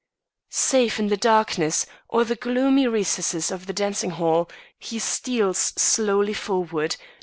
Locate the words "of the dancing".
3.51-4.09